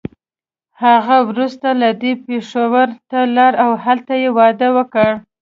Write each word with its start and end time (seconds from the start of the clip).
هغه 0.83 1.17
وروسته 1.29 1.67
له 1.81 1.89
دې 2.01 2.13
پېښور 2.27 2.87
ته 3.09 3.19
لاړه 3.35 3.59
او 3.65 3.71
هلته 3.85 4.13
يې 4.21 4.29
واده 4.37 4.67
وکړ. 4.77 5.09